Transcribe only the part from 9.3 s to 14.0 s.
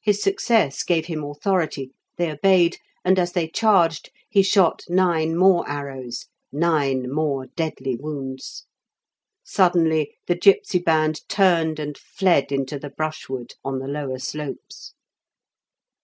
Suddenly the gipsy band turned and fled into the brushwood on the